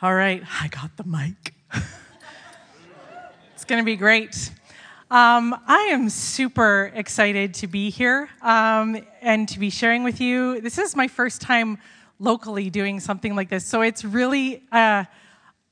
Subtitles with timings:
[0.00, 1.54] All right, I got the mic.
[3.52, 4.52] it's going to be great.
[5.10, 10.60] Um, I am super excited to be here um, and to be sharing with you.
[10.60, 11.78] This is my first time
[12.20, 15.02] locally doing something like this, so it's really, uh,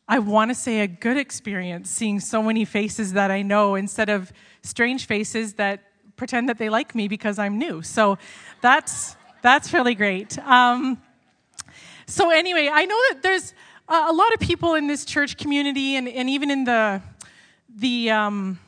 [0.09, 4.09] I want to say, a good experience seeing so many faces that I know instead
[4.09, 5.85] of strange faces that
[6.17, 7.81] pretend that they like me because I'm new.
[7.81, 8.19] So
[8.61, 10.37] that's that's really great.
[10.41, 11.01] Um,
[12.09, 13.55] so anyway, I know that there's
[13.89, 17.01] a lot of people in this church community and, and even in the,
[17.77, 18.59] the um,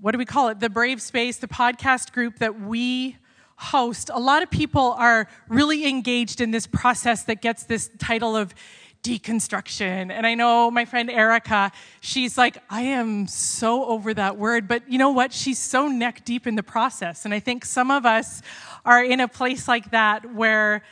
[0.00, 3.18] what do we call it, the Brave Space, the podcast group that we
[3.56, 8.34] host, a lot of people are really engaged in this process that gets this title
[8.34, 8.54] of
[9.02, 10.10] deconstruction.
[10.10, 11.70] And I know my friend Erica,
[12.00, 14.66] she's like, I am so over that word.
[14.66, 15.34] But you know what?
[15.34, 17.26] She's so neck deep in the process.
[17.26, 18.40] And I think some of us
[18.84, 20.82] are in a place like that where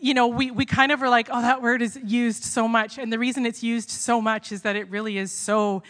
[0.00, 2.98] you know, we, we kind of are like, oh, that word is used so much.
[2.98, 5.82] And the reason it's used so much is that it really is so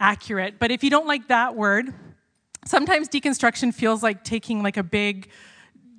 [0.00, 0.58] accurate.
[0.58, 1.92] But if you don't like that word,
[2.64, 5.28] sometimes deconstruction feels like taking like a big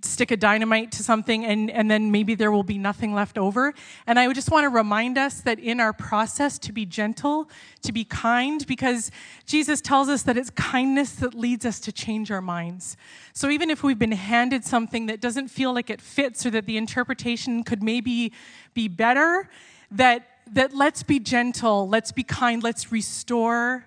[0.02, 3.74] stick a dynamite to something and, and then maybe there will be nothing left over.
[4.08, 7.50] And I just want to remind us that in our process to be gentle,
[7.84, 9.12] to be kind, because
[9.46, 12.98] Jesus tells us that it's kindness that leads us to change our minds.
[13.34, 16.66] So even if we've been handed something that doesn't feel like it fits or that
[16.66, 18.32] the interpretation could maybe
[18.74, 19.50] be better,
[19.92, 23.86] that, that let's be gentle, let's be kind, let's restore,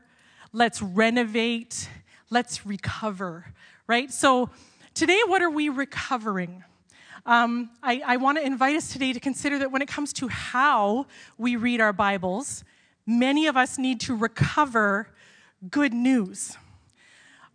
[0.52, 1.88] let's renovate,
[2.30, 3.46] let's recover,
[3.86, 4.12] right?
[4.12, 4.50] So
[4.98, 6.64] Today, what are we recovering?
[7.24, 10.26] Um, I, I want to invite us today to consider that when it comes to
[10.26, 12.64] how we read our Bibles,
[13.06, 15.08] many of us need to recover
[15.70, 16.56] good news.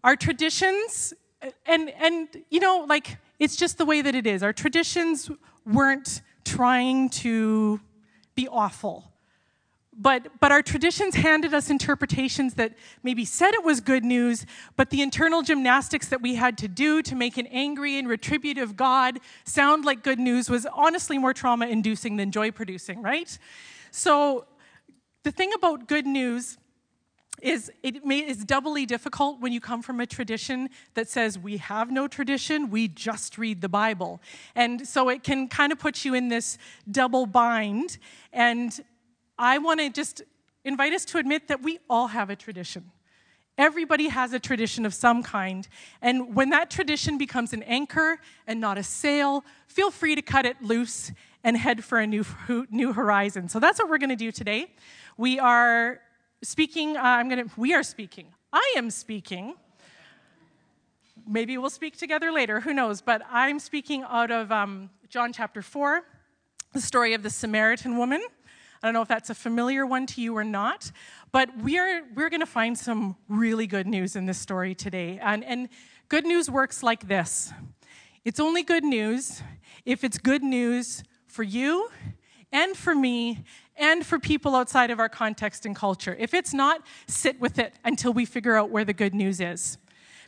[0.05, 1.13] Our traditions,
[1.65, 4.41] and, and you know, like, it's just the way that it is.
[4.41, 5.29] Our traditions
[5.65, 7.81] weren't trying to
[8.35, 9.11] be awful.
[9.95, 14.89] But, but our traditions handed us interpretations that maybe said it was good news, but
[14.89, 19.19] the internal gymnastics that we had to do to make an angry and retributive God
[19.45, 23.37] sound like good news was honestly more trauma inducing than joy producing, right?
[23.91, 24.45] So
[25.23, 26.57] the thing about good news
[27.41, 31.57] is it may, is doubly difficult when you come from a tradition that says we
[31.57, 34.21] have no tradition, we just read the Bible.
[34.55, 36.57] And so it can kind of put you in this
[36.89, 37.97] double bind.
[38.31, 38.79] And
[39.37, 40.21] I want to just
[40.63, 42.91] invite us to admit that we all have a tradition.
[43.57, 45.67] Everybody has a tradition of some kind.
[46.01, 50.45] And when that tradition becomes an anchor and not a sail, feel free to cut
[50.45, 51.11] it loose
[51.43, 52.25] and head for a new,
[52.71, 53.49] new horizon.
[53.49, 54.73] So that's what we're going to do today.
[55.17, 55.99] We are
[56.41, 58.27] speaking, uh, I'm going to, we are speaking.
[58.51, 59.55] I am speaking.
[61.27, 63.01] Maybe we'll speak together later, who knows?
[63.01, 66.03] But I'm speaking out of um, John chapter 4,
[66.73, 68.21] the story of the Samaritan woman.
[68.83, 70.91] I don't know if that's a familiar one to you or not,
[71.31, 75.19] but we're, we're going to find some really good news in this story today.
[75.21, 75.69] And, and
[76.09, 77.53] good news works like this
[78.25, 79.41] it's only good news
[79.85, 81.89] if it's good news for you
[82.51, 83.45] and for me
[83.77, 86.15] and for people outside of our context and culture.
[86.19, 89.77] If it's not, sit with it until we figure out where the good news is.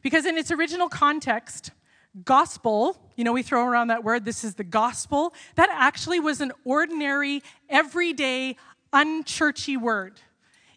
[0.01, 1.71] Because in its original context,
[2.23, 6.41] gospel, you know, we throw around that word, this is the gospel, that actually was
[6.41, 8.55] an ordinary, everyday,
[8.93, 10.21] unchurchy word.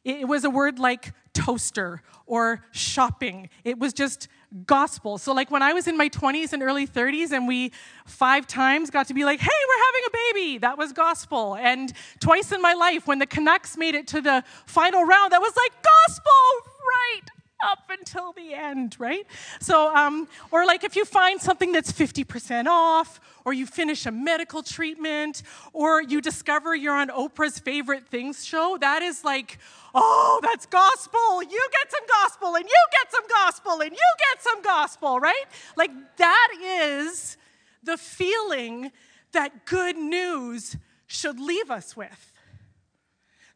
[0.05, 3.49] It was a word like toaster or shopping.
[3.65, 4.29] It was just
[4.67, 5.19] gospel.
[5.19, 7.73] So, like when I was in my 20s and early 30s, and we
[8.07, 11.57] five times got to be like, hey, we're having a baby, that was gospel.
[11.57, 15.41] And twice in my life, when the Canucks made it to the final round, that
[15.41, 16.33] was like gospel,
[16.89, 17.38] right?
[17.65, 19.27] Up until the end, right?
[19.61, 24.11] So, um, or like if you find something that's 50% off, or you finish a
[24.11, 25.43] medical treatment,
[25.73, 29.59] or you discover you're on Oprah's favorite things show, that is like,
[29.95, 31.43] oh, that's gospel.
[31.43, 35.45] You get some gospel, and you get some gospel, and you get some gospel, right?
[35.77, 37.37] Like that is
[37.83, 38.93] the feeling
[39.33, 40.77] that good news
[41.07, 42.33] should leave us with.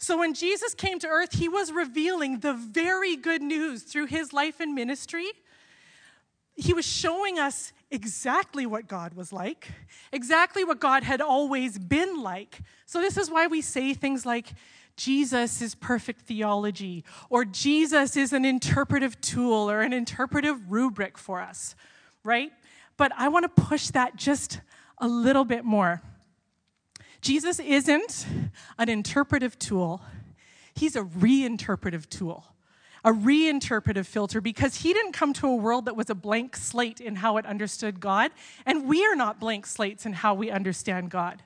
[0.03, 4.33] So when Jesus came to earth, he was revealing the very good news through his
[4.33, 5.31] life and ministry.
[6.57, 9.69] He was showing us exactly what God was like,
[10.11, 12.63] exactly what God had always been like.
[12.85, 14.55] So this is why we say things like,
[14.97, 21.41] Jesus is perfect theology, or Jesus is an interpretive tool or an interpretive rubric for
[21.41, 21.77] us,
[22.25, 22.51] right?
[22.97, 24.61] But I want to push that just
[24.99, 26.03] a little bit more.
[27.23, 28.27] Jesus isn't
[28.79, 30.03] an interpretive tool,
[30.75, 32.45] he's a reinterpretive tool,
[33.05, 37.01] a reinterpretive filter, because he didn't come to a world that was a blank slate
[37.01, 38.33] in how it understood God,
[38.67, 41.45] and we are not blank slates in how we understand God.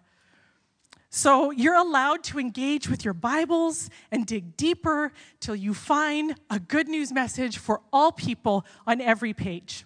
[1.10, 6.58] So you're allowed to engage with your Bibles and dig deeper till you find a
[6.58, 9.84] good news message for all people on every page.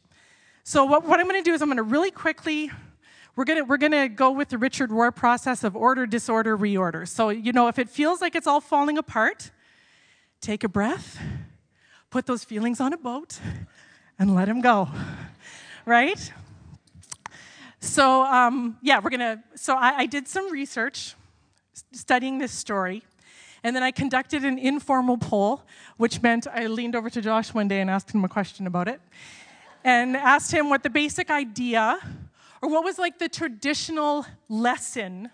[0.63, 2.71] So what, what I'm going to do is I'm going to really quickly
[3.41, 7.09] we're to we're to go with the Richard Rohr process of order, disorder, reorder.
[7.09, 9.51] So you know if it feels like it's all falling apart,
[10.43, 11.19] take a breath,
[12.11, 13.41] put those feelings on a boat,
[14.19, 14.91] and let them go.
[15.87, 16.31] Right?
[17.81, 19.43] So, um, yeah, we're to.
[19.55, 21.15] So, I, I did some research
[21.93, 23.03] studying this story.
[23.65, 25.63] And then I conducted an informal poll,
[25.97, 28.87] which meant I leaned over to Josh one day and asked him a question about
[28.87, 29.01] it.
[29.83, 31.99] And asked him what the basic idea,
[32.63, 35.31] or what was like the traditional lesson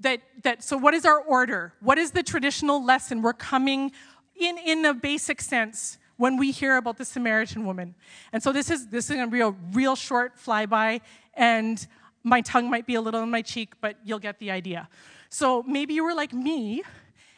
[0.00, 1.72] that, that so what is our order?
[1.80, 3.92] What is the traditional lesson we're coming
[4.34, 7.94] in, in a basic sense when we hear about the Samaritan woman?
[8.32, 11.00] And so this is this is gonna be a real real short flyby,
[11.34, 11.86] and
[12.22, 14.88] my tongue might be a little in my cheek, but you'll get the idea.
[15.28, 16.82] So maybe you were like me,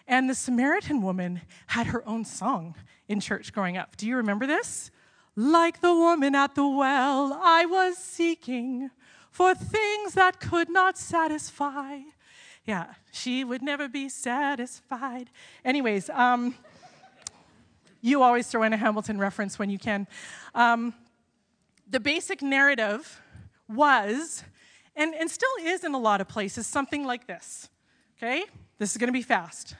[0.07, 2.75] and the Samaritan woman had her own song
[3.07, 3.97] in church growing up.
[3.97, 4.91] Do you remember this?
[5.37, 8.91] Like the woman at the well, I was seeking
[9.39, 12.01] for things that could not satisfy.
[12.65, 15.31] Yeah, she would never be satisfied.
[15.65, 16.57] Anyways, um,
[18.01, 20.09] you always throw in a Hamilton reference when you can.
[20.57, 20.93] Um,
[21.89, 23.23] the basic narrative
[23.69, 24.43] was,
[24.97, 27.69] and, and still is in a lot of places, something like this
[28.17, 28.43] Okay?
[28.79, 29.77] This is going to be fast.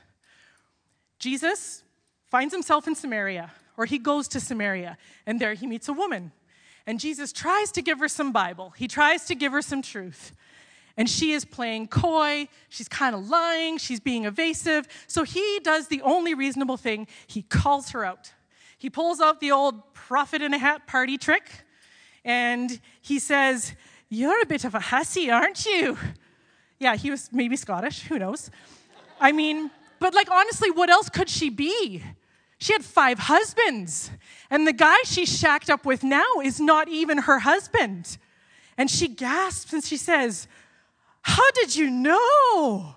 [1.19, 1.83] Jesus
[2.31, 4.97] finds himself in Samaria, or he goes to Samaria,
[5.27, 6.31] and there he meets a woman.
[6.89, 10.33] And Jesus tries to give her some Bible, he tries to give her some truth.
[10.97, 14.89] And she is playing coy, she's kind of lying, she's being evasive.
[15.07, 18.33] So he does the only reasonable thing he calls her out.
[18.79, 21.51] He pulls out the old prophet in a hat party trick,
[22.25, 23.75] and he says,
[24.09, 25.99] You're a bit of a hussy, aren't you?
[26.79, 28.51] Yeah, he was maybe Scottish, who knows?
[29.21, 29.71] I mean,
[30.01, 32.03] but like honestly, what else could she be?
[32.59, 34.11] She had five husbands,
[34.51, 38.19] and the guy she's shacked up with now is not even her husband.
[38.77, 40.49] And she gasps and she says,
[41.23, 42.97] How did you know?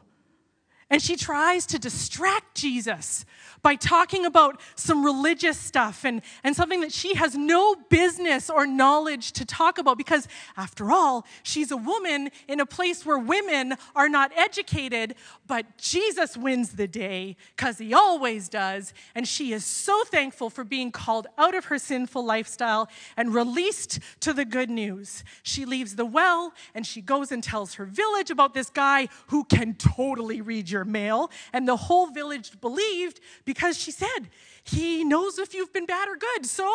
[0.90, 3.26] And she tries to distract Jesus
[3.62, 8.66] by talking about some religious stuff and, and something that she has no business or
[8.66, 10.28] knowledge to talk about because,
[10.58, 15.16] after all, she's a woman in a place where women are not educated,
[15.48, 18.94] but Jesus wins the day because he always does.
[19.16, 24.00] And she is so thankful for being called out of her sinful lifestyle and released
[24.22, 25.24] to the good news.
[25.44, 29.44] She leaves the well and she goes and tells her village about this guy who
[29.44, 31.32] can totally read your mail.
[31.54, 33.20] And the whole village believed
[33.54, 34.30] because she said,
[34.64, 36.46] He knows if you've been bad or good.
[36.46, 36.72] So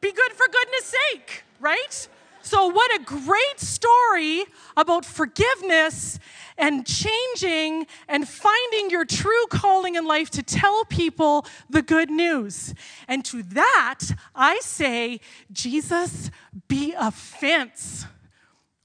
[0.00, 2.08] be good for goodness sake, right?
[2.42, 4.44] So, what a great story
[4.76, 6.18] about forgiveness
[6.56, 12.74] and changing and finding your true calling in life to tell people the good news.
[13.06, 14.00] And to that,
[14.34, 15.20] I say,
[15.52, 16.30] Jesus,
[16.66, 18.06] be a fence.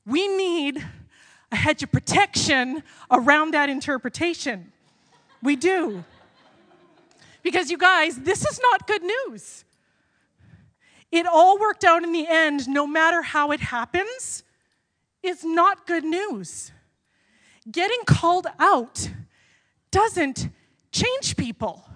[0.06, 0.86] We need
[1.52, 4.72] a hedge of protection around that interpretation.
[5.42, 6.04] We do.
[7.46, 9.66] Because, you guys, this is not good news.
[11.12, 14.42] It all worked out in the end, no matter how it happens,
[15.22, 16.72] is not good news.
[17.72, 19.12] Getting called out
[19.92, 20.50] doesn't
[20.92, 21.88] change people.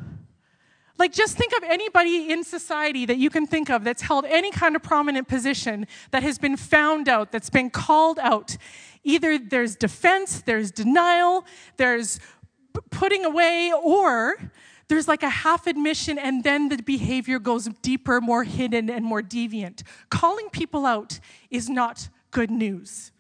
[1.00, 4.52] Like, just think of anybody in society that you can think of that's held any
[4.52, 8.56] kind of prominent position that has been found out, that's been called out.
[9.04, 11.44] Either there's defense, there's denial,
[11.78, 12.20] there's
[12.92, 14.38] putting away, or
[14.90, 19.22] there's like a half admission and then the behavior goes deeper, more hidden, and more
[19.22, 19.84] deviant.
[20.10, 21.20] Calling people out
[21.50, 23.12] is not good news.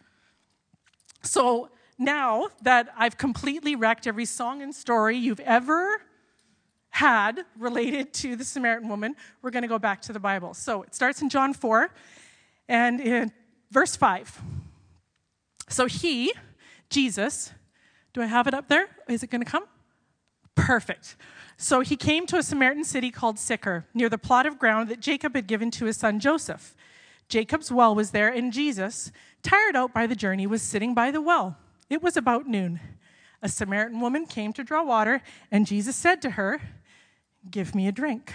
[1.22, 6.02] So now that I've completely wrecked every song and story you've ever
[6.90, 10.56] had related to the Samaritan woman, we're going to go back to the Bible.
[10.56, 11.92] So it starts in John 4
[12.68, 13.32] and in
[13.70, 14.42] verse 5.
[15.68, 16.34] So he,
[16.90, 17.54] Jesus,
[18.14, 18.88] do I have it up there?
[19.08, 19.66] Is it going to come?
[20.56, 21.16] Perfect.
[21.62, 25.02] So he came to a Samaritan city called Sychar, near the plot of ground that
[25.02, 26.74] Jacob had given to his son Joseph.
[27.28, 29.12] Jacob's well was there, and Jesus,
[29.44, 31.58] tired out by the journey, was sitting by the well.
[31.90, 32.80] It was about noon.
[33.42, 36.62] A Samaritan woman came to draw water, and Jesus said to her,
[37.52, 38.34] Give me a drink.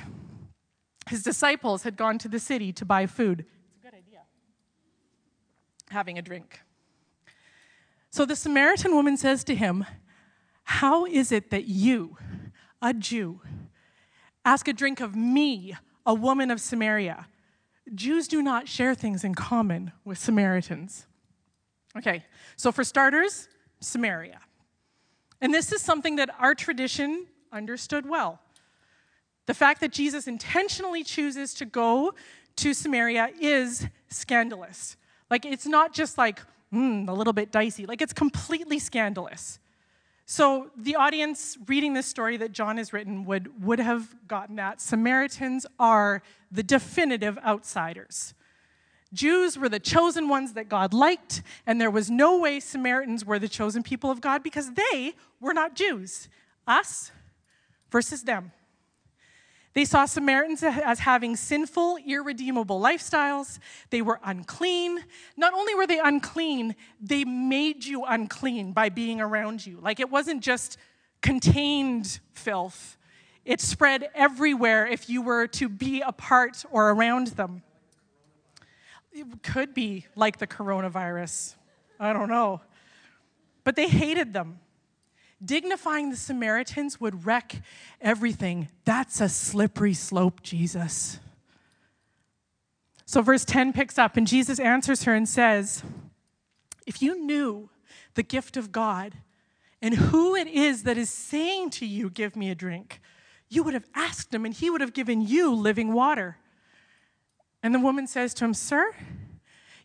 [1.08, 3.46] His disciples had gone to the city to buy food.
[3.68, 4.20] It's a good idea.
[5.88, 6.60] Having a drink.
[8.10, 9.86] So the Samaritan woman says to him,
[10.64, 12.18] How is it that you,
[12.84, 13.40] a Jew,
[14.44, 15.74] ask a drink of me,
[16.04, 17.26] a woman of Samaria.
[17.94, 21.06] Jews do not share things in common with Samaritans.
[21.96, 22.24] Okay,
[22.56, 23.48] so for starters,
[23.80, 24.38] Samaria.
[25.40, 28.40] And this is something that our tradition understood well.
[29.46, 32.12] The fact that Jesus intentionally chooses to go
[32.56, 34.98] to Samaria is scandalous.
[35.30, 37.86] Like, it's not just like, hmm, a little bit dicey.
[37.86, 39.58] Like, it's completely scandalous.
[40.26, 44.80] So, the audience reading this story that John has written would, would have gotten that.
[44.80, 48.32] Samaritans are the definitive outsiders.
[49.12, 53.38] Jews were the chosen ones that God liked, and there was no way Samaritans were
[53.38, 56.28] the chosen people of God because they were not Jews.
[56.66, 57.12] Us
[57.90, 58.50] versus them.
[59.74, 63.58] They saw Samaritans as having sinful, irredeemable lifestyles.
[63.90, 65.04] They were unclean.
[65.36, 69.80] Not only were they unclean, they made you unclean by being around you.
[69.82, 70.78] Like it wasn't just
[71.20, 72.96] contained filth,
[73.44, 77.62] it spread everywhere if you were to be apart or around them.
[79.12, 81.54] It could be like the coronavirus.
[82.00, 82.60] I don't know.
[83.64, 84.60] But they hated them.
[85.42, 87.62] Dignifying the Samaritans would wreck
[88.00, 88.68] everything.
[88.84, 91.18] That's a slippery slope, Jesus.
[93.06, 95.82] So, verse 10 picks up, and Jesus answers her and says,
[96.86, 97.68] If you knew
[98.14, 99.14] the gift of God
[99.82, 103.00] and who it is that is saying to you, Give me a drink,
[103.48, 106.38] you would have asked him, and he would have given you living water.
[107.62, 108.94] And the woman says to him, Sir,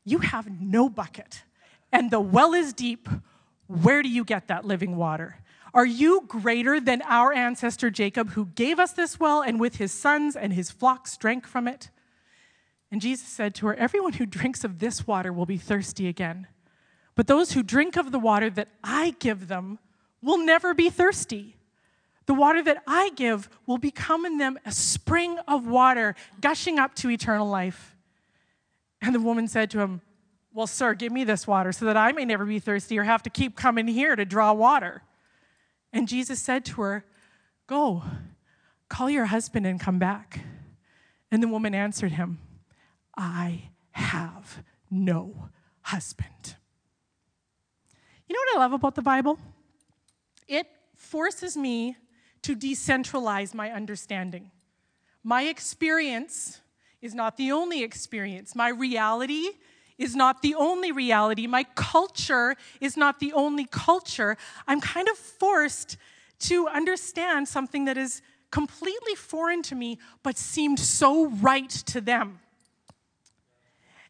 [0.04, 1.44] you have no bucket,
[1.92, 3.10] and the well is deep.
[3.70, 5.38] Where do you get that living water?
[5.76, 9.92] Are you greater than our ancestor Jacob, who gave us this well and with his
[9.92, 11.92] sons and his flocks drank from it?
[12.92, 16.48] And Jesus said to her, Everyone who drinks of this water will be thirsty again.
[17.14, 19.78] But those who drink of the water that I give them
[20.20, 21.56] will never be thirsty.
[22.26, 26.96] The water that I give will become in them a spring of water gushing up
[26.96, 27.96] to eternal life.
[29.00, 30.02] And the woman said to him,
[30.52, 33.24] Well, sir, give me this water so that I may never be thirsty or have
[33.24, 35.04] to keep coming here to draw water.
[35.94, 37.06] And Jesus said to her,
[37.68, 38.04] Go,
[38.90, 40.42] call your husband and come back.
[41.32, 42.40] And the woman answered him,
[43.16, 45.50] I have no
[45.82, 46.56] husband.
[48.28, 49.38] You know what I love about the Bible?
[50.48, 51.96] It forces me
[52.42, 54.50] to decentralize my understanding.
[55.24, 56.62] My experience
[57.02, 58.56] is not the only experience.
[58.56, 59.50] My reality
[60.00, 61.46] is not the only reality.
[61.46, 64.38] My culture is not the only culture.
[64.68, 65.98] I'm kind of forced
[66.40, 72.40] to understand something that is completely foreign to me, but seemed so right to them.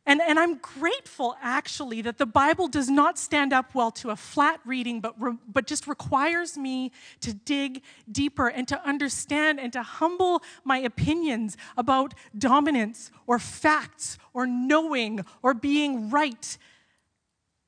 [0.09, 4.15] And, and I'm grateful, actually, that the Bible does not stand up well to a
[4.15, 9.71] flat reading, but, re, but just requires me to dig deeper and to understand and
[9.71, 16.57] to humble my opinions about dominance or facts or knowing or being right.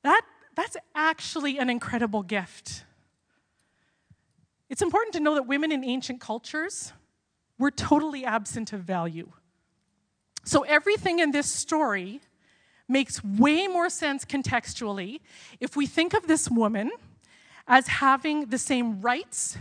[0.02, 0.22] That,
[0.56, 2.82] that's actually an incredible gift.
[4.68, 6.92] It's important to know that women in ancient cultures
[7.56, 9.30] were totally absent of value.
[10.42, 12.20] So, everything in this story
[12.92, 15.20] makes way more sense contextually
[15.58, 16.90] if we think of this woman
[17.66, 19.56] as having the same rights,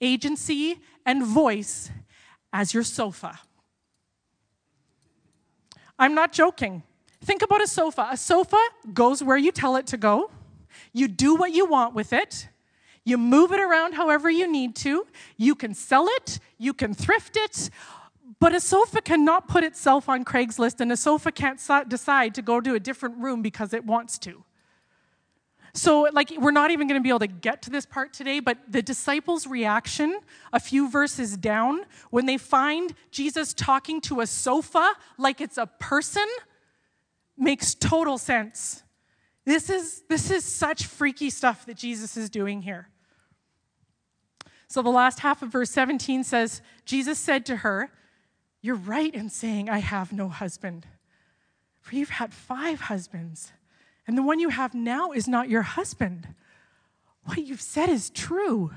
[0.00, 1.90] agency, and voice
[2.52, 3.40] as your sofa.
[5.98, 6.84] I'm not joking.
[7.20, 8.08] Think about a sofa.
[8.10, 8.58] A sofa
[8.92, 10.30] goes where you tell it to go.
[10.92, 12.48] You do what you want with it.
[13.04, 15.06] You move it around however you need to.
[15.36, 16.38] You can sell it.
[16.58, 17.70] You can thrift it.
[18.40, 22.60] But a sofa cannot put itself on Craigslist, and a sofa can't decide to go
[22.60, 24.44] to a different room because it wants to.
[25.72, 28.40] So, like, we're not even going to be able to get to this part today,
[28.40, 30.20] but the disciples' reaction
[30.52, 35.66] a few verses down when they find Jesus talking to a sofa like it's a
[35.66, 36.26] person
[37.36, 38.82] makes total sense.
[39.44, 42.88] This is, this is such freaky stuff that Jesus is doing here.
[44.66, 47.90] So, the last half of verse 17 says, Jesus said to her,
[48.60, 50.86] you're right in saying, I have no husband.
[51.80, 53.52] For you've had five husbands,
[54.06, 56.28] and the one you have now is not your husband.
[57.24, 58.72] What you've said is true.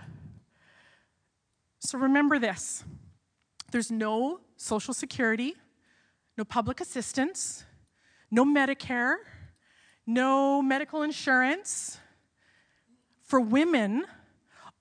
[1.79, 2.83] So remember this
[3.71, 5.55] there's no Social Security,
[6.37, 7.65] no public assistance,
[8.29, 9.15] no Medicare,
[10.05, 11.97] no medical insurance.
[13.23, 14.05] For women,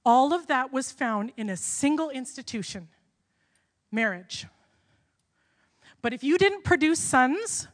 [0.05, 2.89] all of that was found in a single institution
[3.93, 4.47] marriage.
[6.03, 7.69] But if you didn't produce sons,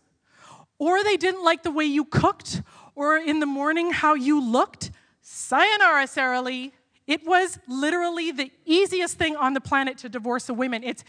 [0.78, 2.62] or they didn't like the way you cooked,
[2.95, 4.90] or in the morning how you looked,
[5.21, 6.73] sayonara, Sarah Lee.
[7.06, 10.83] It was literally the easiest thing on the planet to divorce a woman.
[10.83, 11.04] It's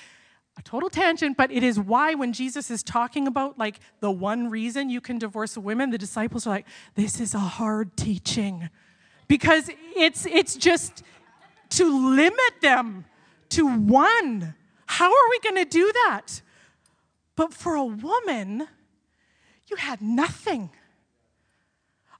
[0.58, 4.50] a total tangent, but it is why when Jesus is talking about like the one
[4.50, 8.70] reason you can divorce a woman, the disciples are like, this is a hard teaching.
[9.28, 11.04] because it's, it's just
[11.70, 13.06] to limit them
[13.50, 14.56] to one.
[14.86, 16.42] How are we going to do that?
[17.38, 18.68] But for a woman,
[19.68, 20.72] you had nothing.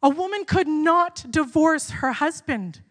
[0.02, 2.82] A woman could not divorce her husband,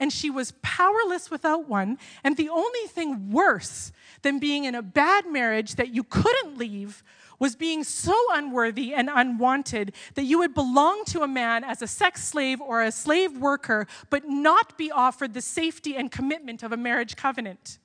[0.00, 1.98] and she was powerless without one.
[2.24, 7.04] And the only thing worse than being in a bad marriage that you couldn't leave
[7.38, 11.86] was being so unworthy and unwanted that you would belong to a man as a
[11.86, 16.72] sex slave or a slave worker, but not be offered the safety and commitment of
[16.72, 17.78] a marriage covenant.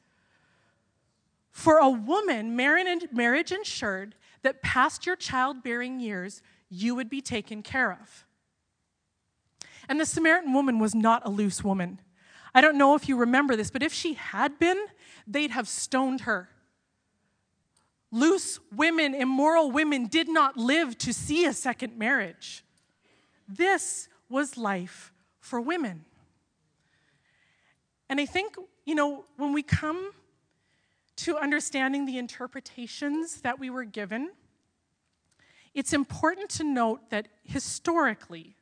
[1.51, 7.91] For a woman, marriage ensured that past your childbearing years, you would be taken care
[7.91, 8.25] of.
[9.87, 11.99] And the Samaritan woman was not a loose woman.
[12.53, 14.85] I don't know if you remember this, but if she had been,
[15.27, 16.49] they'd have stoned her.
[18.11, 22.63] Loose women, immoral women, did not live to see a second marriage.
[23.47, 26.05] This was life for women.
[28.09, 30.11] And I think, you know, when we come
[31.23, 34.31] to understanding the interpretations that we were given,
[35.73, 38.55] it's important to note that historically,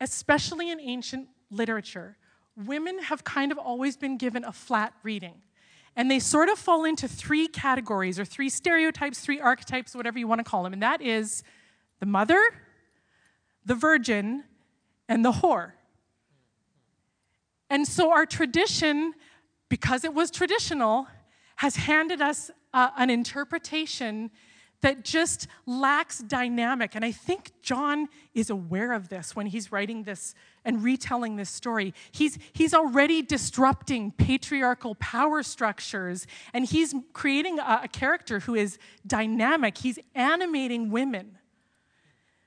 [0.00, 2.16] especially in ancient literature,
[2.56, 5.42] women have kind of always been given a flat reading.
[5.96, 10.26] And they sort of fall into three categories or three stereotypes, three archetypes, whatever you
[10.26, 10.72] want to call them.
[10.72, 11.44] And that is
[12.00, 12.42] the mother,
[13.64, 14.42] the virgin,
[15.08, 15.72] and the whore.
[17.70, 19.14] And so our tradition
[19.74, 21.08] because it was traditional,
[21.56, 24.30] has handed us uh, an interpretation
[24.82, 26.94] that just lacks dynamic.
[26.94, 31.50] And I think John is aware of this when he's writing this and retelling this
[31.50, 31.92] story.
[32.12, 38.78] He's, he's already disrupting patriarchal power structures, and he's creating a, a character who is
[39.04, 39.78] dynamic.
[39.78, 41.36] He's animating women.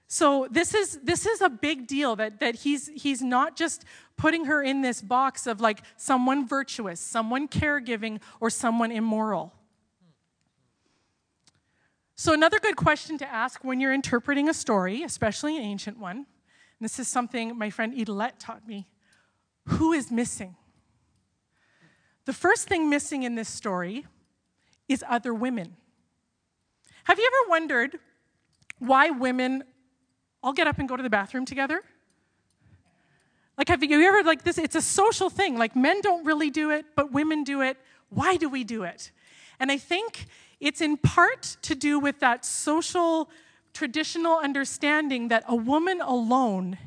[0.08, 3.84] So this is this is a big deal that that he's he's not just
[4.16, 9.54] putting her in this box of like someone virtuous, someone caregiving, or someone immoral.
[12.16, 16.18] So another good question to ask when you're interpreting a story, especially an ancient one,
[16.18, 16.26] and
[16.80, 18.88] this is something my friend Idelette taught me,
[19.66, 20.56] who is missing?
[22.26, 24.06] The first thing missing in this story
[24.88, 25.76] is other women.
[27.04, 28.00] Have you ever wondered
[28.80, 29.64] why women
[30.44, 31.82] all get up and go to the bathroom together?
[33.58, 35.58] Like, have you ever, like this, it's a social thing.
[35.58, 37.78] Like, men don't really do it, but women do it.
[38.10, 39.12] Why do we do it?
[39.60, 40.28] And I think
[40.60, 43.30] it's in part to do with that social,
[43.74, 46.78] traditional understanding that a woman alone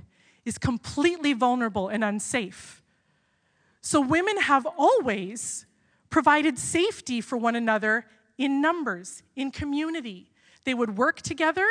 [0.44, 2.82] is completely vulnerable and unsafe.
[3.80, 5.66] So, women have always
[6.10, 10.30] provided safety for one another in numbers, in community.
[10.64, 11.66] They would work together,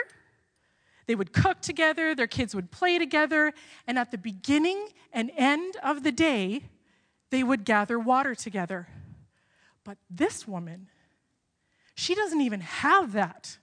[1.10, 3.52] they would cook together, their kids would play together,
[3.88, 6.66] and at the beginning and end of the day,
[7.32, 8.88] they would gather water together.
[9.84, 10.88] But this woman,
[11.96, 13.58] she doesn't even have that.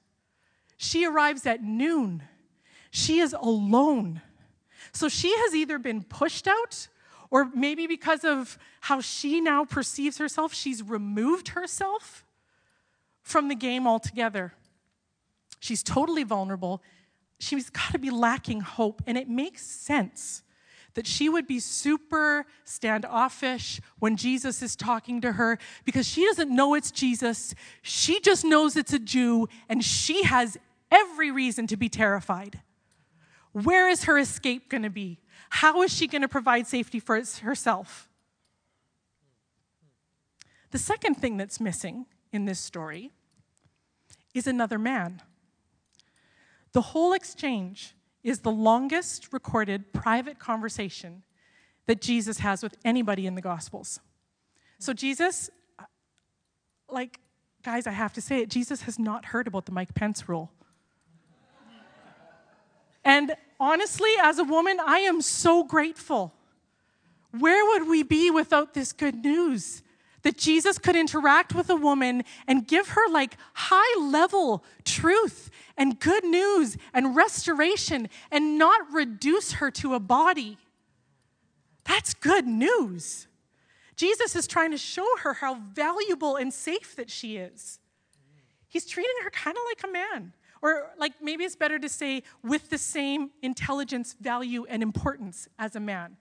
[0.76, 2.24] She arrives at noon.
[2.90, 4.22] She is alone.
[4.92, 6.88] So she has either been pushed out,
[7.30, 12.24] or maybe because of how she now perceives herself, she's removed herself
[13.22, 14.52] from the game altogether.
[15.61, 16.82] She's totally vulnerable
[17.38, 19.03] she's got to be lacking hope.
[19.07, 20.42] And it makes sense
[20.94, 26.51] that she would be super standoffish when Jesus is talking to her because she doesn't
[26.51, 27.55] know it's Jesus.
[27.83, 30.57] She just knows it's a Jew, and she has
[30.90, 32.62] every reason to be terrified.
[33.53, 35.18] Where is her escape going to be?
[35.51, 38.09] How is she going to provide safety for herself?
[40.70, 43.12] The second thing that's missing in this story
[44.35, 45.22] is another man.
[46.76, 51.22] The whole exchange is the longest recorded private conversation
[51.86, 53.98] that Jesus has with anybody in the Gospels.
[54.78, 55.48] So, Jesus,
[56.90, 57.18] like,
[57.64, 60.52] guys, I have to say it, Jesus has not heard about the Mike Pence rule.
[63.02, 66.34] And honestly, as a woman, I am so grateful.
[67.30, 69.82] Where would we be without this good news?
[70.26, 76.00] That Jesus could interact with a woman and give her like high level truth and
[76.00, 80.58] good news and restoration and not reduce her to a body.
[81.84, 83.28] That's good news.
[83.94, 87.78] Jesus is trying to show her how valuable and safe that she is.
[88.66, 90.32] He's treating her kind of like a man.
[90.60, 95.76] Or, like, maybe it's better to say, with the same intelligence, value, and importance as
[95.76, 96.16] a man.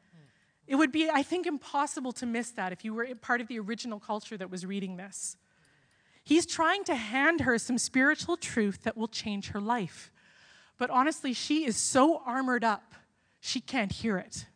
[0.67, 3.60] It would be, I think, impossible to miss that if you were part of the
[3.60, 5.38] original culture that was reading this.
[6.23, 10.12] He's trying to hand her some spiritual truth that will change her life.
[10.78, 12.95] But honestly, she is so armored up,
[13.39, 14.47] she can't hear it.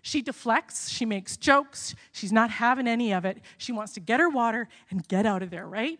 [0.00, 3.38] She deflects, she makes jokes, she's not having any of it.
[3.58, 5.98] She wants to get her water and get out of there, right?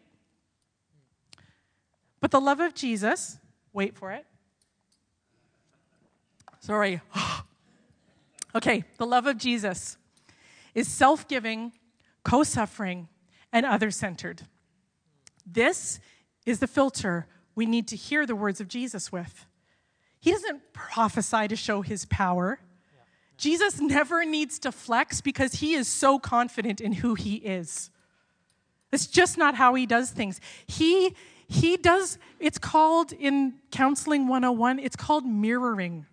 [2.20, 3.38] But the love of Jesus,
[3.72, 4.24] wait for it.
[6.60, 7.02] Sorry.
[8.56, 9.96] okay, the love of Jesus
[10.74, 11.72] is self giving,
[12.24, 13.08] co suffering,
[13.52, 14.42] and other centered.
[15.46, 16.00] This
[16.44, 19.46] is the filter we need to hear the words of Jesus with.
[20.20, 22.60] He doesn't prophesy to show his power.
[23.36, 27.90] Jesus never needs to flex because he is so confident in who he is.
[28.92, 30.40] It's just not how he does things.
[30.66, 31.14] He
[31.48, 36.06] he does it's called in counseling 101, it's called mirroring.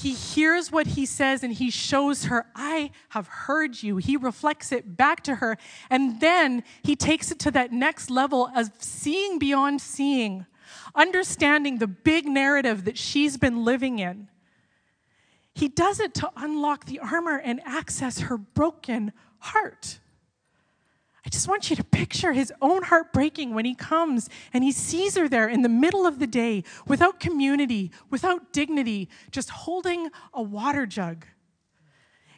[0.00, 3.98] He hears what he says and he shows her, I have heard you.
[3.98, 5.58] He reflects it back to her.
[5.90, 10.46] And then he takes it to that next level of seeing beyond seeing,
[10.94, 14.28] understanding the big narrative that she's been living in.
[15.54, 19.98] He does it to unlock the armor and access her broken heart.
[21.24, 24.72] I just want you to picture his own heart breaking when he comes and he
[24.72, 30.08] sees her there in the middle of the day without community, without dignity, just holding
[30.32, 31.26] a water jug.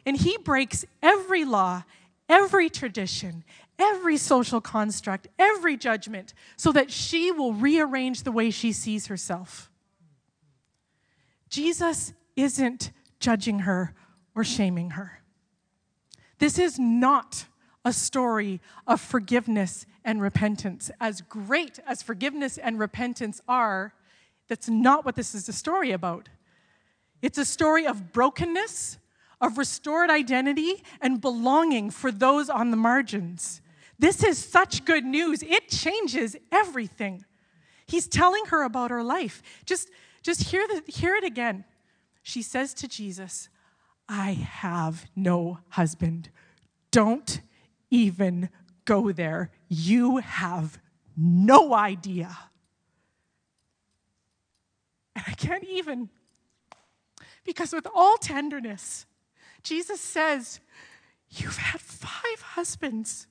[0.05, 1.83] And he breaks every law,
[2.27, 3.45] every tradition,
[3.79, 9.71] every social construct, every judgment, so that she will rearrange the way she sees herself.
[11.49, 13.93] Jesus isn't judging her
[14.35, 15.21] or shaming her.
[16.39, 17.45] This is not
[17.85, 20.89] a story of forgiveness and repentance.
[20.99, 23.93] As great as forgiveness and repentance are,
[24.47, 26.29] that's not what this is a story about.
[27.21, 28.97] It's a story of brokenness,
[29.39, 33.61] of restored identity, and belonging for those on the margins.
[33.99, 35.43] This is such good news.
[35.43, 37.25] It changes everything.
[37.85, 39.41] He's telling her about her life.
[39.65, 39.89] Just,
[40.21, 41.63] just hear, the, hear it again.
[42.21, 43.49] She says to Jesus,
[44.07, 46.29] I have no husband.
[46.91, 47.41] Don't
[47.93, 48.49] even
[48.85, 49.51] go there.
[49.69, 50.79] You have
[51.15, 52.35] no idea.
[55.15, 56.09] And I can't even,
[57.45, 59.05] because with all tenderness,
[59.61, 60.59] Jesus says,
[61.29, 63.27] You've had five husbands.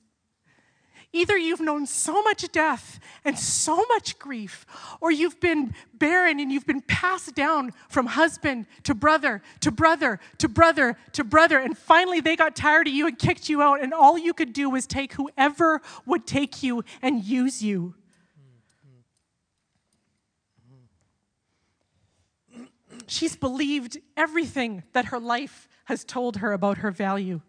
[1.15, 4.65] Either you've known so much death and so much grief,
[4.99, 10.19] or you've been barren and you've been passed down from husband to brother to brother
[10.39, 11.59] to brother to brother.
[11.59, 14.53] And finally, they got tired of you and kicked you out, and all you could
[14.53, 17.93] do was take whoever would take you and use you.
[23.05, 27.41] She's believed everything that her life has told her about her value.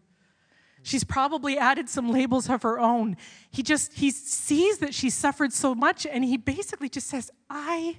[0.84, 3.16] She's probably added some labels of her own.
[3.50, 7.96] He just he sees that she suffered so much and he basically just says, "I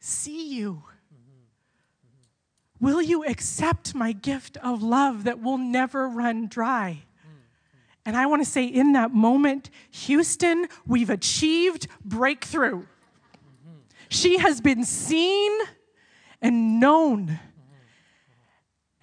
[0.00, 0.82] see you.
[2.80, 7.04] Will you accept my gift of love that will never run dry?"
[8.04, 12.84] And I want to say in that moment, Houston, we've achieved breakthrough.
[14.08, 15.56] She has been seen
[16.40, 17.38] and known.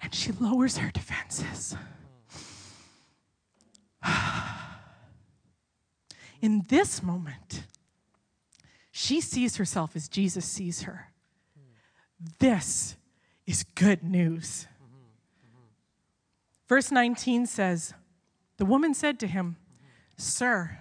[0.02, 1.74] And she lowers her defenses.
[6.40, 7.64] In this moment,
[8.90, 11.08] she sees herself as Jesus sees her.
[12.38, 12.96] This
[13.46, 14.66] is good news.
[16.68, 17.94] Verse 19 says,
[18.58, 19.56] The woman said to him,
[20.16, 20.78] Sir,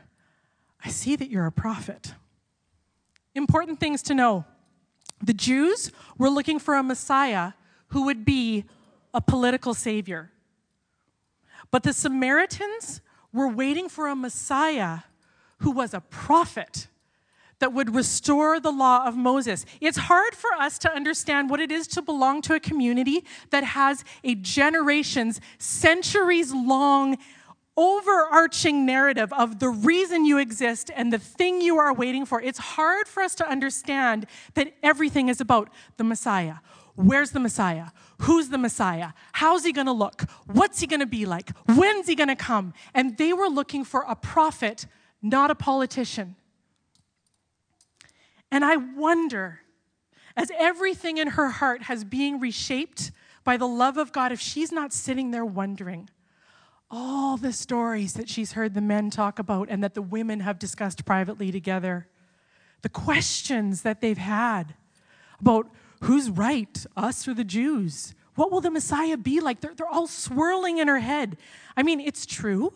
[0.84, 2.14] I see that you're a prophet.
[3.36, 4.46] Important things to know.
[5.22, 7.54] The Jews were looking for a Messiah
[7.88, 8.66] who would be
[9.14, 10.32] a political savior.
[11.72, 13.02] But the Samaritans
[13.34, 15.00] were waiting for a Messiah
[15.60, 16.88] who was a prophet
[17.60, 19.66] that would restore the law of Moses.
[19.82, 23.64] It's hard for us to understand what it is to belong to a community that
[23.64, 27.18] has a generations, centuries long,
[27.76, 32.42] overarching narrative of the reason you exist and the thing you are waiting for.
[32.42, 36.56] It's hard for us to understand that everything is about the Messiah.
[36.96, 37.88] Where's the Messiah?
[38.22, 39.10] Who's the Messiah?
[39.34, 40.24] How's he gonna look?
[40.46, 41.52] What's he gonna be like?
[41.68, 42.74] When's he gonna come?
[42.94, 44.86] And they were looking for a prophet,
[45.22, 46.36] not a politician.
[48.52, 49.62] And I wonder,
[50.36, 53.12] as everything in her heart has being reshaped
[53.44, 56.10] by the love of God, if she's not sitting there wondering
[56.92, 60.60] all the stories that she's heard the men talk about and that the women have
[60.60, 62.08] discussed privately together,
[62.82, 64.74] the questions that they've had
[65.40, 65.70] about
[66.02, 68.14] Who's right, us or the Jews?
[68.36, 69.60] What will the Messiah be like?
[69.60, 71.38] They're, they're all swirling in her head.
[71.76, 72.74] I mean, it's true.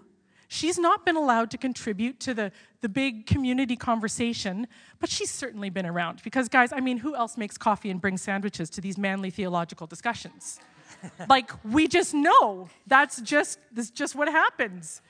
[0.50, 4.68] She's not been allowed to contribute to the, the big community conversation,
[5.00, 6.22] but she's certainly been around.
[6.24, 9.88] Because, guys, I mean, who else makes coffee and brings sandwiches to these manly theological
[9.88, 10.60] discussions?
[11.30, 15.02] like we just know that's just that's just what happens.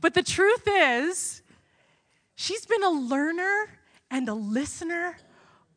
[0.00, 1.42] But the truth is,
[2.34, 3.66] she's been a learner
[4.10, 5.16] and a listener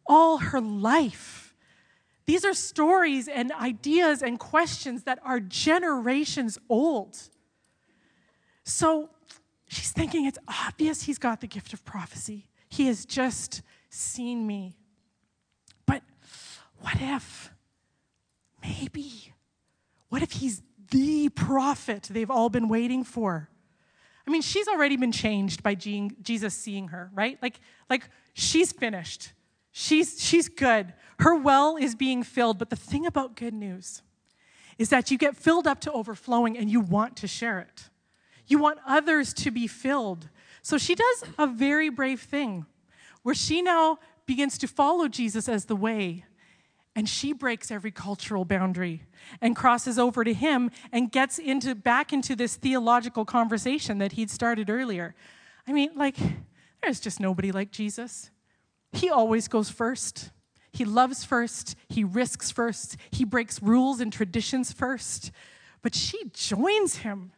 [0.05, 1.48] all her life.
[2.29, 7.17] These are stories and ideas and questions that are generations old.
[8.63, 9.09] So
[9.67, 12.47] she's thinking it's obvious he's got the gift of prophecy.
[12.69, 14.77] He has just seen me.
[15.87, 16.03] But
[16.81, 17.51] what if,
[18.61, 19.33] maybe,
[20.09, 20.61] what if he's
[20.91, 23.49] the prophet they've all been waiting for?
[24.27, 27.39] I mean, she's already been changed by Jesus seeing her, right?
[27.41, 29.33] Like, like she's finished.
[29.71, 30.93] She's, she's good.
[31.19, 32.57] Her well is being filled.
[32.57, 34.01] But the thing about good news
[34.77, 37.89] is that you get filled up to overflowing and you want to share it.
[38.47, 40.29] You want others to be filled.
[40.61, 42.65] So she does a very brave thing
[43.23, 46.25] where she now begins to follow Jesus as the way.
[46.95, 49.03] And she breaks every cultural boundary
[49.41, 54.31] and crosses over to him and gets into back into this theological conversation that he'd
[54.31, 55.15] started earlier.
[55.67, 56.17] I mean, like,
[56.81, 58.31] there's just nobody like Jesus.
[58.91, 60.31] He always goes first.
[60.71, 61.75] He loves first.
[61.87, 62.97] He risks first.
[63.11, 65.31] He breaks rules and traditions first.
[65.81, 67.31] But she joins him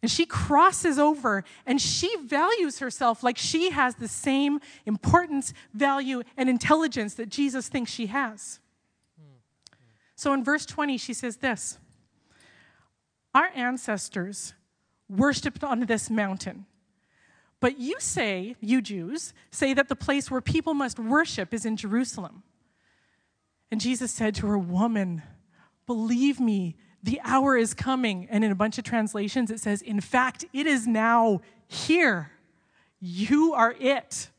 [0.00, 6.22] and she crosses over and she values herself like she has the same importance, value,
[6.36, 8.60] and intelligence that Jesus thinks she has.
[10.14, 11.78] So in verse 20, she says this
[13.34, 14.54] Our ancestors
[15.08, 16.66] worshiped on this mountain.
[17.60, 21.76] But you say, you Jews, say that the place where people must worship is in
[21.76, 22.42] Jerusalem.
[23.70, 25.22] And Jesus said to her, Woman,
[25.86, 28.28] believe me, the hour is coming.
[28.30, 32.30] And in a bunch of translations, it says, In fact, it is now here.
[33.00, 34.30] You are it.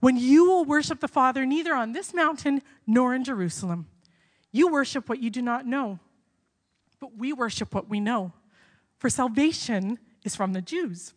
[0.00, 3.86] When you will worship the Father neither on this mountain nor in Jerusalem.
[4.50, 5.98] You worship what you do not know,
[7.00, 8.32] but we worship what we know.
[8.98, 11.14] For salvation is from the Jews.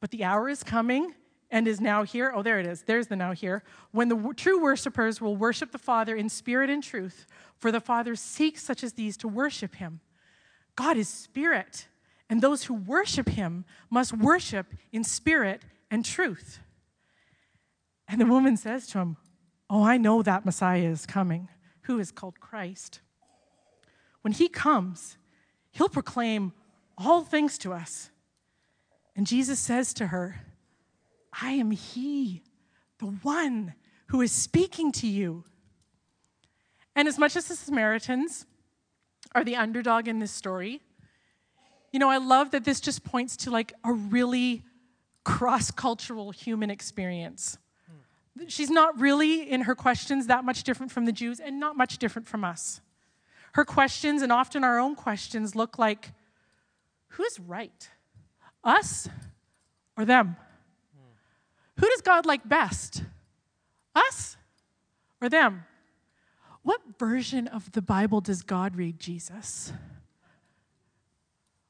[0.00, 1.14] But the hour is coming
[1.50, 2.32] and is now here.
[2.34, 2.82] Oh, there it is.
[2.82, 3.62] There's the now here.
[3.90, 7.26] When the w- true worshipers will worship the Father in spirit and truth,
[7.58, 10.00] for the Father seeks such as these to worship him.
[10.76, 11.88] God is spirit,
[12.28, 16.60] and those who worship him must worship in spirit and truth.
[18.08, 19.16] And the woman says to him,
[19.68, 21.48] Oh, I know that Messiah is coming,
[21.82, 23.00] who is called Christ.
[24.22, 25.16] When he comes,
[25.72, 26.52] he'll proclaim
[26.98, 28.10] all things to us.
[29.20, 30.40] And Jesus says to her,
[31.42, 32.42] I am he,
[33.00, 33.74] the one
[34.06, 35.44] who is speaking to you.
[36.96, 38.46] And as much as the Samaritans
[39.34, 40.80] are the underdog in this story,
[41.92, 44.62] you know, I love that this just points to like a really
[45.22, 47.58] cross cultural human experience.
[48.48, 51.98] She's not really in her questions that much different from the Jews and not much
[51.98, 52.80] different from us.
[53.52, 56.12] Her questions, and often our own questions, look like
[57.08, 57.90] who's right,
[58.64, 59.08] us
[59.96, 60.36] or them?
[61.78, 63.04] Who does God like best?
[63.94, 64.36] Us
[65.20, 65.64] or them?
[66.62, 69.72] What version of the Bible does God read Jesus?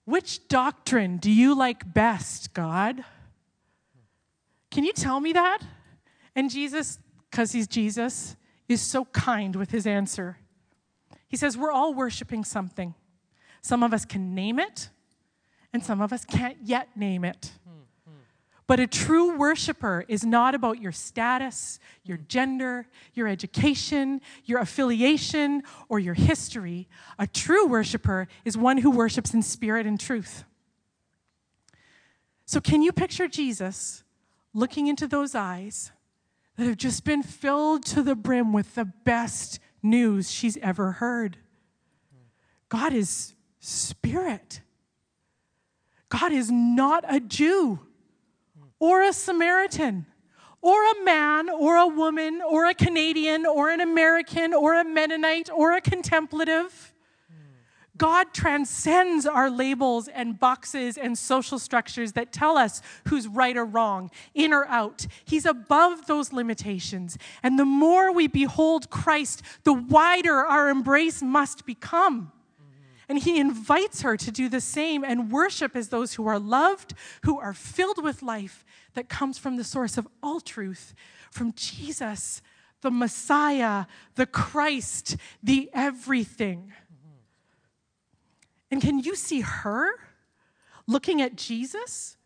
[0.05, 3.05] Which doctrine do you like best, God?
[4.71, 5.61] Can you tell me that?
[6.35, 6.99] And Jesus,
[7.31, 8.37] because he's Jesus,
[8.69, 10.39] is so kind with his answer.
[11.29, 12.95] He says, We're all worshiping something.
[13.63, 14.91] Some of us can name it,
[15.73, 17.53] and some of us can't yet name it.
[18.71, 25.65] But a true worshiper is not about your status, your gender, your education, your affiliation,
[25.89, 26.87] or your history.
[27.19, 30.45] A true worshiper is one who worships in spirit and truth.
[32.47, 34.05] So, can you picture Jesus
[34.55, 35.91] looking into those eyes
[36.57, 41.39] that have just been filled to the brim with the best news she's ever heard?
[42.69, 44.61] God is spirit.
[46.11, 47.81] God is not a Jew
[48.79, 50.07] or a Samaritan
[50.61, 55.49] or a man or a woman or a Canadian or an American or a Mennonite
[55.51, 56.93] or a contemplative.
[57.97, 63.65] God transcends our labels and boxes and social structures that tell us who's right or
[63.65, 65.07] wrong, in or out.
[65.25, 67.19] He's above those limitations.
[67.43, 72.33] And the more we behold Christ, the wider our embrace must become.
[73.11, 76.95] And he invites her to do the same and worship as those who are loved,
[77.25, 80.95] who are filled with life that comes from the source of all truth,
[81.33, 82.41] from Jesus,
[82.83, 86.73] the Messiah, the Christ, the everything.
[88.71, 89.91] And can you see her
[90.87, 92.17] looking at Jesus,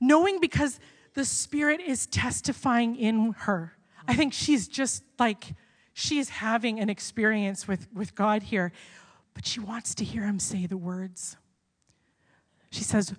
[0.00, 0.80] knowing because
[1.12, 3.76] the Spirit is testifying in her?
[4.08, 5.54] I think she's just like,
[5.92, 8.72] she's having an experience with, with God here.
[9.34, 11.36] But she wants to hear him say the words.
[12.70, 13.14] She says,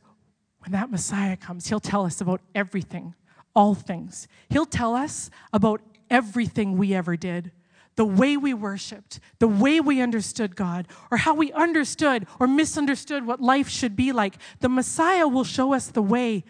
[0.60, 3.13] when that Messiah comes, he'll tell us about everything,
[3.56, 4.28] all things.
[4.49, 7.52] He'll tell us about everything we ever did
[7.95, 13.26] the way we worshiped, the way we understood God, or how we understood or misunderstood
[13.26, 14.36] what life should be like.
[14.62, 16.43] The Messiah will show us the way.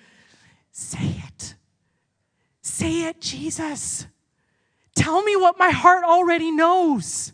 [0.71, 1.55] Say it.
[2.61, 4.07] Say it, Jesus.
[4.95, 7.33] Tell me what my heart already knows.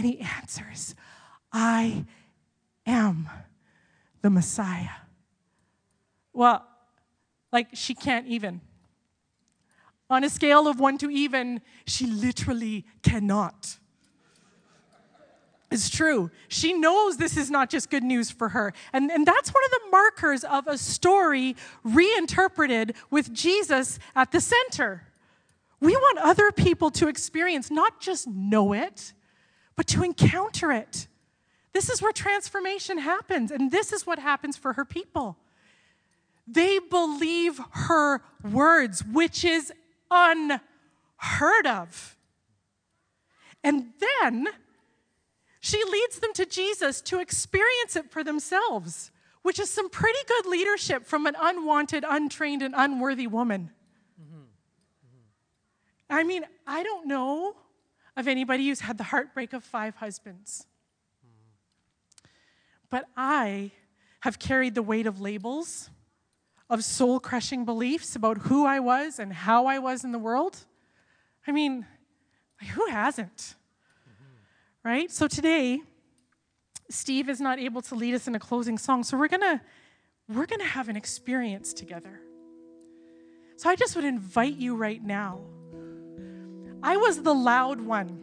[0.00, 0.94] And he answers,
[1.52, 2.06] I
[2.86, 3.28] am
[4.22, 4.96] the Messiah.
[6.32, 6.66] Well,
[7.52, 8.62] like she can't even.
[10.08, 13.76] On a scale of one to even, she literally cannot.
[15.70, 16.30] It's true.
[16.48, 18.72] She knows this is not just good news for her.
[18.94, 24.40] And, and that's one of the markers of a story reinterpreted with Jesus at the
[24.40, 25.08] center.
[25.78, 29.12] We want other people to experience, not just know it,
[29.80, 31.06] but to encounter it.
[31.72, 35.38] This is where transformation happens, and this is what happens for her people.
[36.46, 39.72] They believe her words, which is
[40.10, 42.14] unheard of.
[43.64, 44.48] And then
[45.60, 50.44] she leads them to Jesus to experience it for themselves, which is some pretty good
[50.44, 53.70] leadership from an unwanted, untrained, and unworthy woman.
[54.20, 54.40] Mm-hmm.
[54.40, 56.14] Mm-hmm.
[56.14, 57.56] I mean, I don't know
[58.16, 60.66] of anybody who's had the heartbreak of five husbands.
[62.90, 63.70] But I
[64.20, 65.90] have carried the weight of labels
[66.70, 70.56] of soul crushing beliefs about who I was and how I was in the world?
[71.46, 71.84] I mean,
[72.74, 73.36] who hasn't?
[73.36, 74.88] Mm-hmm.
[74.88, 75.10] Right?
[75.10, 75.80] So today,
[76.88, 79.60] Steve is not able to lead us in a closing song, so we're gonna
[80.28, 82.20] we're gonna have an experience together.
[83.56, 85.40] So I just would invite you right now.
[86.82, 88.20] I was the loud one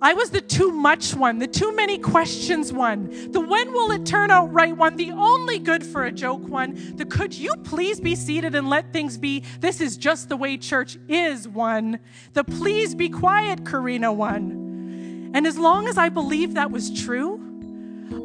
[0.00, 4.04] I was the too much one, the too many questions one, the when will it
[4.04, 7.98] turn out right one, the only good for a joke one, the could you please
[7.98, 11.98] be seated and let things be, this is just the way church is one,
[12.34, 15.30] the please be quiet Karina one.
[15.34, 17.45] And as long as I believed that was true,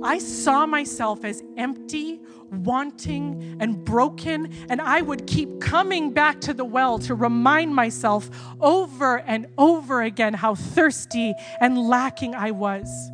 [0.04, 2.20] I saw myself as empty,
[2.52, 8.30] wanting, and broken, and I would keep coming back to the well to remind myself
[8.60, 13.12] over and over again how thirsty and lacking I was.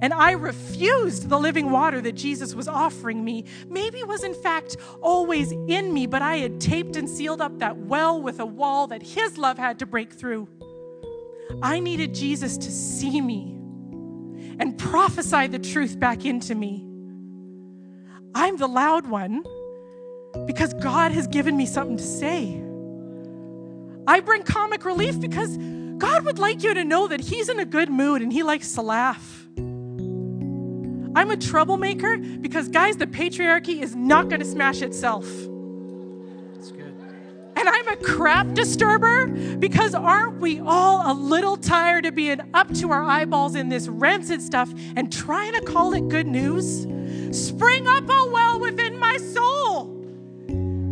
[0.00, 3.44] And I refused the living water that Jesus was offering me.
[3.68, 7.76] Maybe was in fact always in me, but I had taped and sealed up that
[7.76, 10.48] well with a wall that His love had to break through.
[11.62, 13.63] I needed Jesus to see me
[14.58, 16.86] and prophesy the truth back into me.
[18.34, 19.44] I'm the loud one
[20.46, 22.60] because God has given me something to say.
[24.06, 25.56] I bring comic relief because
[25.98, 28.74] God would like you to know that He's in a good mood and He likes
[28.74, 29.46] to laugh.
[31.16, 35.26] I'm a troublemaker because, guys, the patriarchy is not going to smash itself.
[37.86, 42.90] I'm a crap disturber because aren't we all a little tired of being up to
[42.90, 46.86] our eyeballs in this rancid stuff and trying to call it good news?
[47.30, 50.02] Spring up a well within my soul.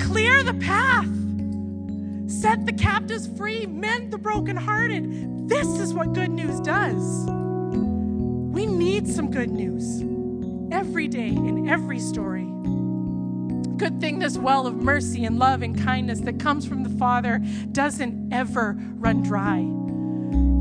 [0.01, 1.09] Clear the path.
[2.31, 3.65] Set the captives free.
[3.65, 5.49] Mend the brokenhearted.
[5.49, 7.27] This is what good news does.
[8.55, 10.03] We need some good news
[10.71, 12.42] every day in every story
[13.83, 17.43] good thing this well of mercy and love and kindness that comes from the Father
[17.73, 19.61] doesn't ever run dry.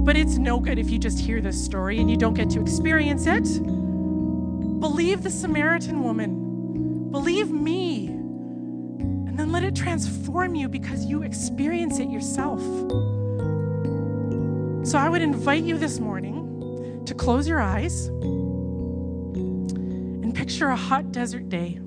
[0.03, 2.59] But it's no good if you just hear this story and you don't get to
[2.59, 3.43] experience it.
[4.79, 7.11] Believe the Samaritan woman.
[7.11, 8.07] Believe me.
[8.07, 12.59] And then let it transform you because you experience it yourself.
[14.83, 18.07] So I would invite you this morning to close your eyes
[20.23, 21.79] and picture a hot desert day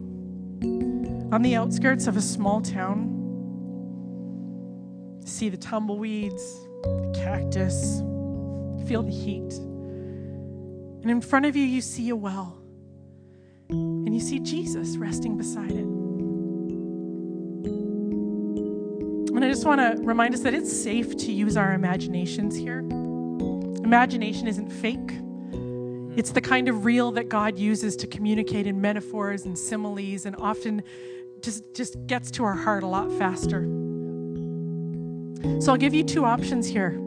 [1.34, 3.10] on the outskirts of a small town.
[5.24, 7.98] See the tumbleweeds, the cactus,
[8.86, 9.52] feel the heat.
[11.02, 12.62] And in front of you, you see a well.
[13.68, 15.88] And you see Jesus resting beside it.
[19.34, 22.78] And I just want to remind us that it's safe to use our imaginations here.
[23.82, 25.18] Imagination isn't fake.
[26.16, 30.36] It's the kind of real that God uses to communicate in metaphors and similes and
[30.36, 30.84] often
[31.44, 33.62] just, just gets to our heart a lot faster.
[35.60, 36.98] So I'll give you two options here.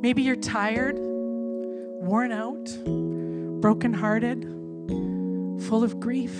[0.00, 2.64] Maybe you're tired, worn out,
[3.60, 4.42] brokenhearted,
[5.68, 6.32] full of grief,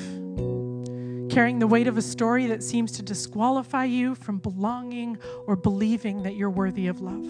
[1.31, 6.23] carrying the weight of a story that seems to disqualify you from belonging or believing
[6.23, 7.27] that you're worthy of love.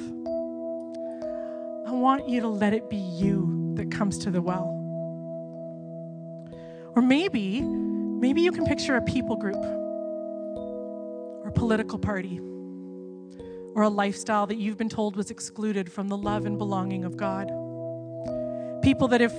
[1.86, 4.78] I want you to let it be you that comes to the well.
[6.94, 7.62] Or maybe,
[8.22, 12.38] maybe you can picture a people group or a political party
[13.74, 17.16] or a lifestyle that you've been told was excluded from the love and belonging of
[17.16, 17.48] God.
[18.80, 19.32] People that if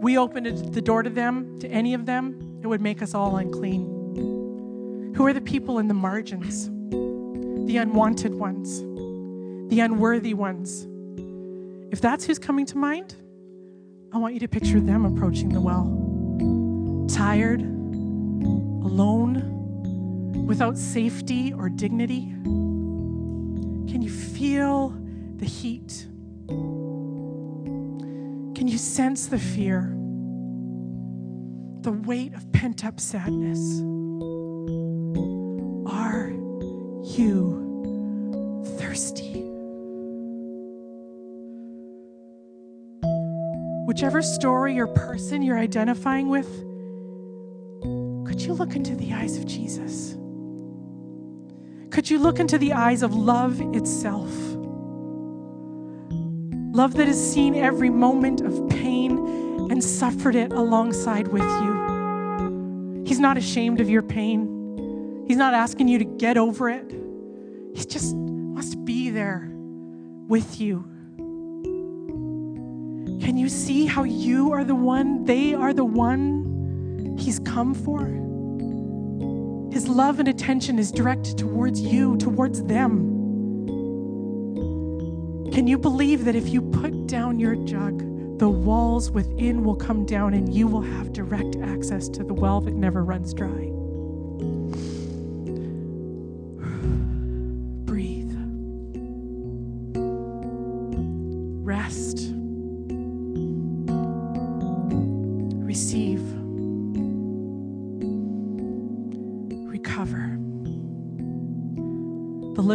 [0.00, 3.38] we opened the door to them, to any of them, it would make us all
[3.38, 5.14] unclean.
[5.16, 6.66] Who are the people in the margins?
[7.66, 8.80] The unwanted ones,
[9.70, 10.86] the unworthy ones.
[11.90, 13.14] If that's who's coming to mind,
[14.12, 15.86] I want you to picture them approaching the well.
[17.08, 17.79] Tired,
[18.90, 22.26] alone, without safety or dignity.
[23.88, 24.92] Can you feel
[25.36, 26.08] the heat?
[28.56, 29.96] Can you sense the fear?
[31.82, 33.80] The weight of pent up sadness?
[35.88, 36.30] Are
[37.16, 39.44] you thirsty?
[43.86, 46.48] Whichever story or person you're identifying with,
[48.50, 50.16] you look into the eyes of Jesus?
[51.90, 54.28] Could you look into the eyes of love itself?
[56.74, 59.18] Love that has seen every moment of pain
[59.70, 63.04] and suffered it alongside with you.
[63.06, 65.24] He's not ashamed of your pain.
[65.28, 66.90] He's not asking you to get over it.
[67.72, 69.48] He just wants to be there
[70.26, 70.84] with you.
[73.20, 78.29] Can you see how you are the one, they are the one He's come for?
[79.72, 83.18] His love and attention is directed towards you, towards them.
[85.52, 87.98] Can you believe that if you put down your jug,
[88.38, 92.60] the walls within will come down and you will have direct access to the well
[92.60, 93.70] that never runs dry?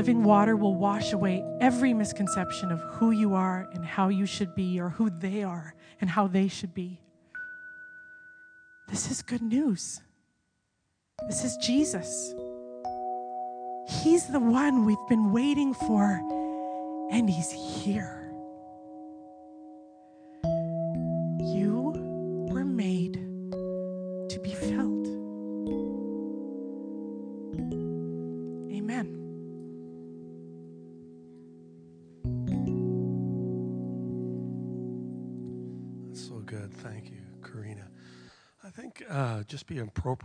[0.05, 4.53] Living water will wash away every misconception of who you are and how you should
[4.53, 7.01] be, or who they are and how they should be.
[8.87, 10.01] This is good news.
[11.25, 12.35] This is Jesus.
[14.03, 16.03] He's the one we've been waiting for,
[17.11, 18.31] and He's here.
[21.41, 21.74] You
[39.47, 40.23] just be appropriate.